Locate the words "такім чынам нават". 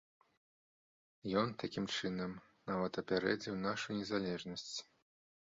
1.63-2.99